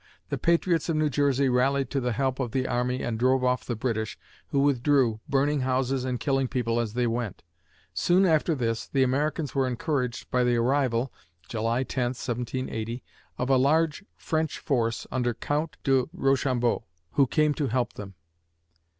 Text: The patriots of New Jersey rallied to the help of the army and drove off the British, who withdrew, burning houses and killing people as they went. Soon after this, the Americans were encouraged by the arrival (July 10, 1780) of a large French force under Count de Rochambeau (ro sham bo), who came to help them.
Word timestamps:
The 0.29 0.37
patriots 0.39 0.89
of 0.89 0.95
New 0.95 1.11
Jersey 1.11 1.47
rallied 1.47 1.91
to 1.91 1.99
the 2.01 2.13
help 2.13 2.39
of 2.39 2.53
the 2.53 2.67
army 2.67 3.03
and 3.03 3.19
drove 3.19 3.43
off 3.43 3.63
the 3.65 3.75
British, 3.75 4.17
who 4.47 4.59
withdrew, 4.61 5.19
burning 5.29 5.59
houses 5.59 6.05
and 6.05 6.19
killing 6.19 6.47
people 6.47 6.79
as 6.79 6.95
they 6.95 7.05
went. 7.05 7.43
Soon 7.93 8.25
after 8.25 8.55
this, 8.55 8.87
the 8.87 9.03
Americans 9.03 9.53
were 9.53 9.67
encouraged 9.67 10.31
by 10.31 10.43
the 10.43 10.55
arrival 10.55 11.13
(July 11.47 11.83
10, 11.83 12.03
1780) 12.15 13.03
of 13.37 13.51
a 13.51 13.57
large 13.57 14.03
French 14.15 14.57
force 14.57 15.05
under 15.11 15.35
Count 15.35 15.77
de 15.83 16.05
Rochambeau 16.13 16.19
(ro 16.19 16.35
sham 16.35 16.59
bo), 16.59 16.83
who 17.11 17.27
came 17.27 17.53
to 17.53 17.67
help 17.67 17.93
them. 17.93 18.15